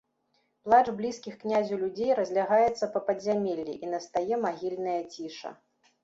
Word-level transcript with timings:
Плач 0.67 0.85
блізкіх 0.99 1.33
князю 1.41 1.75
людзей 1.81 2.13
разлягаецца 2.19 2.85
па 2.95 2.99
падзямеллі, 3.09 3.75
і 3.85 3.91
настае 3.91 4.35
магільная 4.47 4.95
ціша. 5.17 5.53